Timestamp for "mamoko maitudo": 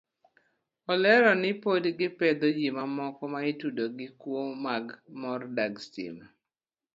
2.77-3.83